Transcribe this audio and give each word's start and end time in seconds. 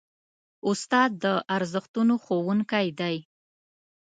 استاد 0.69 1.09
د 1.23 1.25
ارزښتونو 1.55 2.13
ښوونکی 2.23 2.87
دی. 2.99 3.15